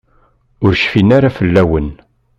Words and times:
Ur 0.65 0.73
cfin 0.81 1.09
ara 1.17 1.35
fell-awen. 1.37 1.89